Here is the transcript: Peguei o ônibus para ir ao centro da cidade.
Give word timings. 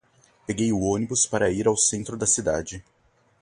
Peguei 0.47 0.73
o 0.73 0.81
ônibus 0.81 1.27
para 1.27 1.51
ir 1.51 1.67
ao 1.67 1.77
centro 1.77 2.17
da 2.17 2.25
cidade. 2.25 2.83